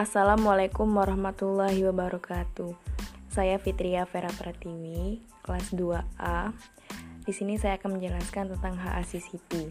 Assalamualaikum 0.00 0.96
warahmatullahi 0.96 1.84
wabarakatuh. 1.84 2.72
Saya 3.28 3.60
Fitria 3.60 4.08
Vera 4.08 4.32
Pratiwi, 4.32 5.20
kelas 5.44 5.76
2A. 5.76 6.56
Di 7.28 7.32
sini 7.36 7.60
saya 7.60 7.76
akan 7.76 8.00
menjelaskan 8.00 8.48
tentang 8.48 8.80
HACCP. 8.80 9.68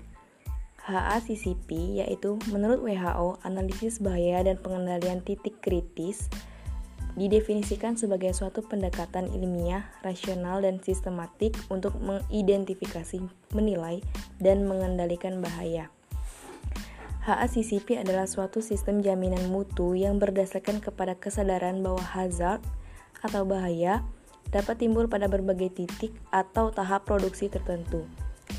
HACCP 0.86 1.98
yaitu 2.06 2.38
menurut 2.54 2.78
WHO 2.78 3.42
analisis 3.42 3.98
bahaya 3.98 4.46
dan 4.46 4.62
pengendalian 4.62 5.26
titik 5.26 5.66
kritis 5.66 6.30
didefinisikan 7.18 7.98
sebagai 7.98 8.30
suatu 8.38 8.62
pendekatan 8.62 9.34
ilmiah, 9.34 9.90
rasional, 10.06 10.62
dan 10.62 10.78
sistematik 10.78 11.58
untuk 11.74 11.98
mengidentifikasi, 11.98 13.18
menilai, 13.58 14.06
dan 14.38 14.70
mengendalikan 14.70 15.42
bahaya. 15.42 15.90
HACCP 17.20 18.00
adalah 18.00 18.24
suatu 18.24 18.64
sistem 18.64 19.04
jaminan 19.04 19.52
mutu 19.52 19.92
yang 19.92 20.18
berdasarkan 20.24 20.80
kepada 20.80 21.20
kesadaran 21.20 21.84
bahwa 21.84 22.00
hazard 22.00 22.64
atau 23.20 23.44
bahaya 23.44 24.08
dapat 24.50 24.80
timbul 24.80 25.06
pada 25.06 25.28
berbagai 25.28 25.76
titik 25.76 26.16
atau 26.32 26.72
tahap 26.72 27.06
produksi 27.06 27.52
tertentu, 27.52 28.08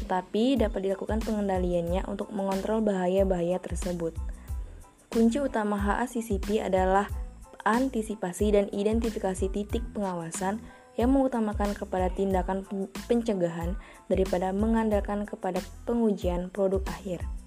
tetapi 0.05 0.61
dapat 0.61 0.87
dilakukan 0.87 1.25
pengendaliannya 1.25 2.05
untuk 2.07 2.31
mengontrol 2.31 2.85
bahaya-bahaya 2.85 3.59
tersebut. 3.59 4.15
Kunci 5.11 5.43
utama 5.43 5.75
HACCP 5.81 6.63
adalah 6.63 7.11
antisipasi 7.65 8.55
dan 8.55 8.71
identifikasi 8.71 9.51
titik 9.51 9.83
pengawasan 9.97 10.63
yang 10.95 11.11
mengutamakan 11.11 11.73
kepada 11.73 12.13
tindakan 12.13 12.63
pencegahan 13.09 13.75
daripada 14.07 14.53
mengandalkan 14.53 15.25
kepada 15.25 15.59
pengujian 15.89 16.53
produk 16.53 16.85
akhir. 16.87 17.40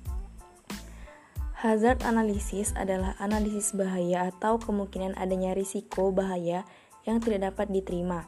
Hazard 1.63 2.03
analysis 2.03 2.75
adalah 2.75 3.15
analisis 3.23 3.71
bahaya 3.71 4.27
atau 4.35 4.59
kemungkinan 4.59 5.15
adanya 5.15 5.55
risiko 5.55 6.11
bahaya 6.11 6.67
yang 7.07 7.23
tidak 7.23 7.55
dapat 7.55 7.71
diterima. 7.71 8.27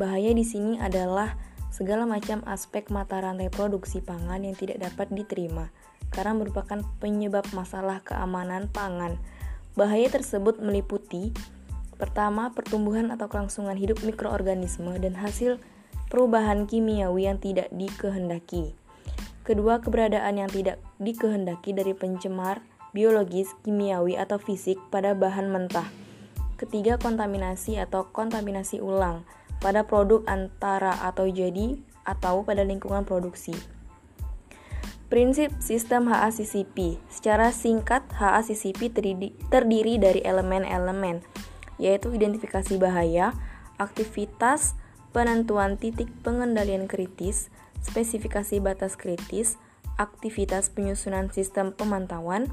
Bahaya 0.00 0.32
di 0.32 0.40
sini 0.40 0.80
adalah 0.80 1.36
segala 1.68 2.08
macam 2.08 2.40
aspek 2.48 2.88
mata 2.88 3.20
rantai 3.20 3.52
produksi 3.52 4.00
pangan 4.00 4.40
yang 4.48 4.56
tidak 4.56 4.80
dapat 4.80 5.12
diterima 5.12 5.68
karena 6.16 6.32
merupakan 6.32 6.80
penyebab 6.96 7.44
masalah 7.52 8.00
keamanan 8.08 8.72
pangan. 8.72 9.20
Bahaya 9.76 10.08
tersebut 10.08 10.56
meliputi 10.64 11.28
pertama 12.00 12.56
pertumbuhan 12.56 13.12
atau 13.12 13.28
kelangsungan 13.28 13.76
hidup 13.76 14.00
mikroorganisme 14.00 14.96
dan 14.96 15.12
hasil 15.12 15.60
perubahan 16.08 16.64
kimiawi 16.64 17.28
yang 17.28 17.36
tidak 17.36 17.68
dikehendaki. 17.68 18.72
Kedua, 19.42 19.82
keberadaan 19.82 20.38
yang 20.38 20.50
tidak 20.50 20.78
dikehendaki 21.02 21.74
dari 21.74 21.98
pencemar 21.98 22.62
biologis, 22.94 23.50
kimiawi, 23.66 24.14
atau 24.14 24.38
fisik 24.38 24.78
pada 24.92 25.18
bahan 25.18 25.50
mentah. 25.50 25.88
Ketiga, 26.54 26.94
kontaminasi 26.94 27.74
atau 27.82 28.06
kontaminasi 28.14 28.78
ulang 28.78 29.26
pada 29.58 29.82
produk 29.82 30.22
antara 30.30 30.94
atau 31.02 31.26
jadi 31.26 31.74
atau 32.06 32.46
pada 32.46 32.62
lingkungan 32.62 33.02
produksi. 33.02 33.54
Prinsip 35.12 35.52
sistem 35.60 36.08
HACCP 36.08 36.96
Secara 37.12 37.52
singkat, 37.52 38.00
HACCP 38.16 38.88
terdiri 39.52 39.94
dari 40.00 40.24
elemen-elemen, 40.24 41.20
yaitu 41.76 42.14
identifikasi 42.16 42.80
bahaya, 42.80 43.36
aktivitas 43.76 44.72
penentuan 45.12 45.76
titik 45.76 46.08
pengendalian 46.24 46.88
kritis, 46.88 47.51
spesifikasi 47.82 48.62
batas 48.62 48.94
kritis, 48.96 49.58
aktivitas 49.98 50.70
penyusunan 50.72 51.28
sistem 51.34 51.74
pemantauan, 51.74 52.48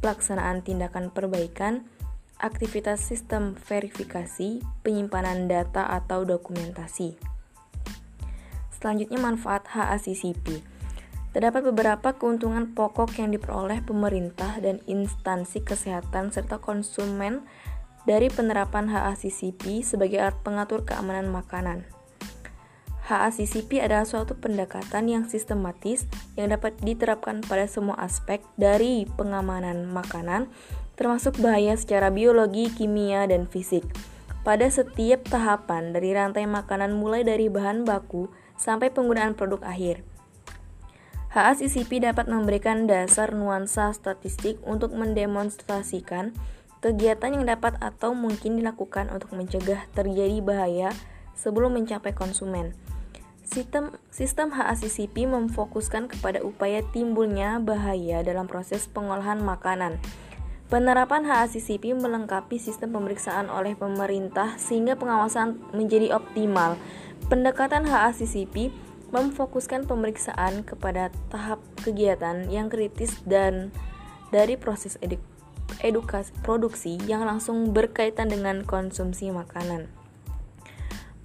pelaksanaan 0.00 0.62
tindakan 0.62 1.10
perbaikan, 1.10 1.88
aktivitas 2.36 3.00
sistem 3.00 3.56
verifikasi, 3.56 4.60
penyimpanan 4.84 5.48
data 5.48 5.88
atau 5.88 6.28
dokumentasi. 6.28 7.16
Selanjutnya 8.76 9.18
manfaat 9.18 9.64
HACCP. 9.72 10.60
Terdapat 11.32 11.68
beberapa 11.68 12.16
keuntungan 12.16 12.72
pokok 12.72 13.20
yang 13.20 13.28
diperoleh 13.28 13.84
pemerintah 13.84 14.56
dan 14.60 14.80
instansi 14.88 15.60
kesehatan 15.64 16.32
serta 16.32 16.60
konsumen 16.60 17.44
dari 18.08 18.32
penerapan 18.32 18.88
HACCP 18.88 19.84
sebagai 19.84 20.22
alat 20.22 20.38
pengatur 20.40 20.86
keamanan 20.86 21.28
makanan. 21.28 21.95
HACCP 23.06 23.78
adalah 23.78 24.02
suatu 24.02 24.34
pendekatan 24.34 25.06
yang 25.06 25.30
sistematis 25.30 26.10
yang 26.34 26.50
dapat 26.50 26.74
diterapkan 26.82 27.38
pada 27.38 27.70
semua 27.70 27.94
aspek 28.02 28.42
dari 28.58 29.06
pengamanan 29.06 29.86
makanan, 29.86 30.50
termasuk 30.98 31.38
bahaya 31.38 31.78
secara 31.78 32.10
biologi, 32.10 32.66
kimia, 32.66 33.22
dan 33.30 33.46
fisik. 33.46 33.86
Pada 34.42 34.66
setiap 34.66 35.22
tahapan 35.22 35.94
dari 35.94 36.18
rantai 36.18 36.50
makanan 36.50 36.98
mulai 36.98 37.22
dari 37.22 37.46
bahan 37.46 37.86
baku 37.86 38.26
sampai 38.58 38.90
penggunaan 38.90 39.38
produk 39.38 39.62
akhir. 39.62 40.02
HACCP 41.30 42.02
dapat 42.02 42.26
memberikan 42.26 42.90
dasar 42.90 43.30
nuansa 43.30 43.94
statistik 43.94 44.58
untuk 44.66 44.90
mendemonstrasikan 44.98 46.34
kegiatan 46.82 47.38
yang 47.38 47.46
dapat 47.46 47.78
atau 47.78 48.18
mungkin 48.18 48.58
dilakukan 48.58 49.14
untuk 49.14 49.30
mencegah 49.30 49.86
terjadi 49.94 50.42
bahaya 50.42 50.90
sebelum 51.38 51.78
mencapai 51.78 52.10
konsumen. 52.10 52.74
Sistem, 53.46 53.94
sistem 54.10 54.50
HACCP 54.50 55.30
memfokuskan 55.30 56.10
kepada 56.10 56.42
upaya 56.42 56.82
timbulnya 56.90 57.62
bahaya 57.62 58.26
dalam 58.26 58.50
proses 58.50 58.90
pengolahan 58.90 59.38
makanan. 59.38 60.02
Penerapan 60.66 61.22
HACCP 61.22 61.94
melengkapi 61.94 62.58
sistem 62.58 62.98
pemeriksaan 62.98 63.46
oleh 63.46 63.78
pemerintah 63.78 64.58
sehingga 64.58 64.98
pengawasan 64.98 65.62
menjadi 65.70 66.18
optimal. 66.18 66.74
Pendekatan 67.30 67.86
HACCP 67.86 68.74
memfokuskan 69.14 69.86
pemeriksaan 69.86 70.66
kepada 70.66 71.14
tahap 71.30 71.62
kegiatan 71.86 72.50
yang 72.50 72.66
kritis 72.66 73.14
dan 73.22 73.70
dari 74.34 74.58
proses 74.58 74.98
edukasi 75.78 76.34
produksi 76.42 76.98
yang 77.06 77.22
langsung 77.22 77.70
berkaitan 77.70 78.26
dengan 78.26 78.66
konsumsi 78.66 79.30
makanan. 79.30 80.05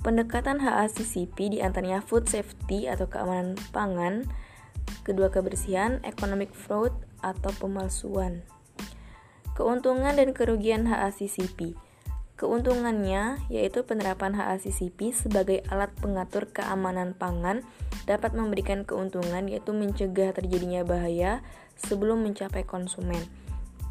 Pendekatan 0.02 0.62
HACCP 0.62 1.54
di 1.54 1.58
antaranya 1.62 2.02
food 2.02 2.26
safety 2.26 2.90
atau 2.90 3.06
keamanan 3.06 3.54
pangan, 3.70 4.26
kedua 5.06 5.30
kebersihan, 5.30 6.02
economic 6.02 6.50
fraud 6.58 6.94
atau 7.22 7.54
pemalsuan. 7.62 8.42
Keuntungan 9.54 10.18
dan 10.18 10.34
kerugian 10.34 10.90
HACCP 10.90 11.78
Keuntungannya 12.42 13.38
yaitu 13.54 13.86
penerapan 13.86 14.34
HACCP 14.34 15.14
sebagai 15.14 15.62
alat 15.70 15.94
pengatur 16.02 16.50
keamanan 16.50 17.14
pangan 17.14 17.62
dapat 18.10 18.34
memberikan 18.34 18.82
keuntungan 18.82 19.46
yaitu 19.46 19.78
mencegah 19.78 20.34
terjadinya 20.34 20.82
bahaya 20.82 21.46
sebelum 21.78 22.26
mencapai 22.26 22.66
konsumen, 22.66 23.22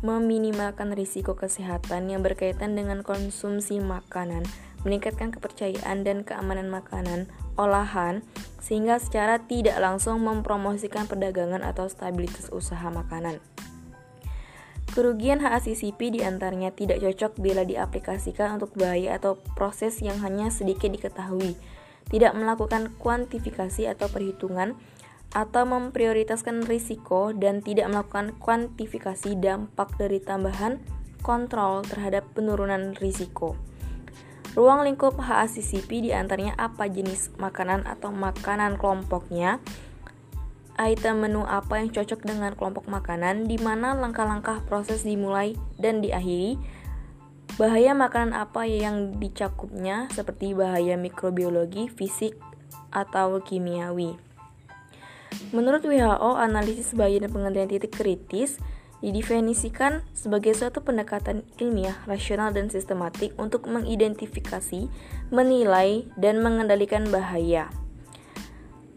meminimalkan 0.03 0.91
risiko 0.99 1.39
kesehatan 1.39 2.11
yang 2.11 2.27
berkaitan 2.27 2.75
dengan 2.75 3.07
konsumsi 3.07 3.79
makanan, 3.79 4.43
meningkatkan 4.87 5.33
kepercayaan 5.35 6.03
dan 6.07 6.25
keamanan 6.25 6.73
makanan 6.73 7.29
olahan 7.61 8.25
sehingga 8.61 8.97
secara 8.97 9.41
tidak 9.45 9.77
langsung 9.81 10.21
mempromosikan 10.25 11.05
perdagangan 11.05 11.61
atau 11.61 11.89
stabilitas 11.89 12.49
usaha 12.53 12.89
makanan. 12.89 13.41
Kerugian 14.91 15.39
HACCP 15.39 16.19
di 16.19 16.21
antaranya 16.27 16.75
tidak 16.75 16.99
cocok 16.99 17.39
bila 17.39 17.63
diaplikasikan 17.63 18.59
untuk 18.59 18.75
bahaya 18.75 19.23
atau 19.23 19.39
proses 19.55 20.03
yang 20.03 20.19
hanya 20.19 20.51
sedikit 20.51 20.91
diketahui, 20.91 21.55
tidak 22.11 22.35
melakukan 22.35 22.91
kuantifikasi 22.99 23.87
atau 23.87 24.11
perhitungan, 24.11 24.75
atau 25.31 25.63
memprioritaskan 25.63 26.67
risiko 26.67 27.31
dan 27.31 27.63
tidak 27.63 27.87
melakukan 27.87 28.35
kuantifikasi 28.43 29.39
dampak 29.39 29.95
dari 29.95 30.19
tambahan 30.19 30.83
kontrol 31.23 31.87
terhadap 31.87 32.27
penurunan 32.35 32.99
risiko. 32.99 33.55
Ruang 34.59 34.83
lingkup 34.83 35.15
HACCP 35.15 36.03
di 36.03 36.11
antaranya 36.11 36.59
apa? 36.59 36.91
Jenis 36.91 37.31
makanan 37.39 37.87
atau 37.87 38.11
makanan 38.11 38.83
kelompoknya, 38.83 39.63
item 40.75 41.23
menu 41.23 41.47
apa 41.47 41.79
yang 41.79 41.95
cocok 41.95 42.27
dengan 42.27 42.59
kelompok 42.59 42.91
makanan, 42.91 43.47
di 43.47 43.63
mana 43.63 43.95
langkah-langkah 43.95 44.67
proses 44.67 45.07
dimulai 45.07 45.55
dan 45.79 46.03
diakhiri, 46.03 46.59
bahaya 47.63 47.95
makanan 47.95 48.35
apa 48.35 48.67
yang 48.67 49.23
dicakupnya? 49.23 50.11
Seperti 50.11 50.51
bahaya 50.51 50.99
mikrobiologi, 50.99 51.87
fisik, 51.87 52.35
atau 52.91 53.39
kimiawi. 53.39 54.19
Menurut 55.55 55.87
WHO, 55.87 56.35
analisis 56.35 56.91
bahaya 56.99 57.23
dan 57.23 57.31
pengendalian 57.31 57.71
titik 57.71 57.95
kritis 57.95 58.59
didefinisikan 59.01 60.05
sebagai 60.13 60.53
suatu 60.53 60.85
pendekatan 60.85 61.45
ilmiah, 61.57 61.97
rasional, 62.05 62.53
dan 62.53 62.69
sistematik 62.69 63.33
untuk 63.41 63.65
mengidentifikasi, 63.69 64.89
menilai, 65.33 66.05
dan 66.21 66.45
mengendalikan 66.45 67.09
bahaya. 67.09 67.73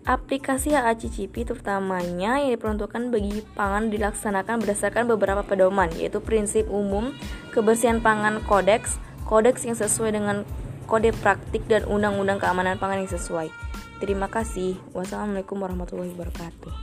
Aplikasi 0.04 0.76
HACCP 0.76 1.48
terutamanya 1.48 2.36
yang 2.36 2.52
diperuntukkan 2.52 3.08
bagi 3.08 3.40
pangan 3.56 3.88
dilaksanakan 3.88 4.60
berdasarkan 4.60 5.08
beberapa 5.08 5.48
pedoman, 5.48 5.88
yaitu 5.96 6.20
prinsip 6.20 6.68
umum, 6.68 7.16
kebersihan 7.56 8.04
pangan 8.04 8.44
kodeks, 8.44 9.00
kodeks 9.24 9.64
yang 9.64 9.80
sesuai 9.80 10.12
dengan 10.12 10.44
kode 10.92 11.16
praktik 11.24 11.64
dan 11.72 11.88
undang-undang 11.88 12.44
keamanan 12.44 12.76
pangan 12.76 13.08
yang 13.08 13.12
sesuai. 13.16 13.48
Terima 14.04 14.28
kasih. 14.28 14.76
Wassalamualaikum 14.92 15.56
warahmatullahi 15.56 16.12
wabarakatuh. 16.12 16.83